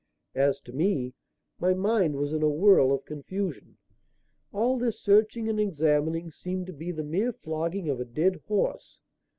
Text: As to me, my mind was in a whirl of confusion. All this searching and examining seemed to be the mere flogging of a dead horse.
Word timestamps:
As 0.33 0.59
to 0.61 0.73
me, 0.73 1.13
my 1.59 1.75
mind 1.75 2.15
was 2.15 2.33
in 2.33 2.41
a 2.41 2.49
whirl 2.49 2.91
of 2.91 3.05
confusion. 3.05 3.77
All 4.51 4.79
this 4.79 4.99
searching 4.99 5.47
and 5.47 5.59
examining 5.59 6.31
seemed 6.31 6.65
to 6.65 6.73
be 6.73 6.91
the 6.91 7.03
mere 7.03 7.31
flogging 7.31 7.87
of 7.87 7.99
a 7.99 8.05
dead 8.05 8.41
horse. 8.47 8.97